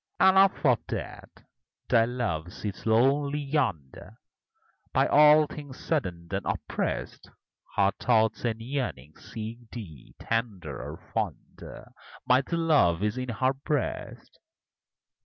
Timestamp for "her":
7.75-7.91, 13.29-13.53